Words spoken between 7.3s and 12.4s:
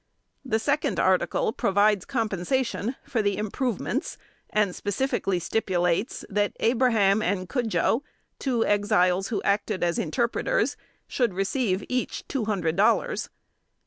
Cudjoe (two Exiles who acted as interpreters) should receive, each,